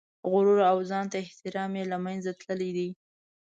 غرور 0.31 0.59
او 0.71 0.77
ځان 0.89 1.05
ته 1.11 1.17
احترام 1.25 1.71
یې 1.79 1.83
له 1.91 1.97
منځه 2.05 2.31
تللي 2.41 2.69
دي. 2.77 2.89